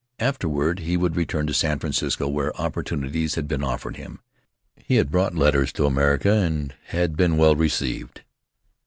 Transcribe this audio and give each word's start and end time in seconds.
After 0.17 0.49
ward 0.49 0.79
he 0.79 0.97
would 0.97 1.15
return 1.15 1.45
to 1.45 1.53
San 1.53 1.77
Francisco, 1.77 2.27
where 2.27 2.51
oppor 2.53 2.83
tunities 2.83 3.35
had 3.35 3.47
been 3.47 3.63
offered 3.63 3.97
him; 3.97 4.19
he 4.75 4.95
had 4.95 5.11
brought 5.11 5.35
letters 5.35 5.71
to 5.73 5.85
America 5.85 6.31
and 6.37 6.73
had 6.87 7.15
been 7.15 7.37
well 7.37 7.55
received. 7.55 8.21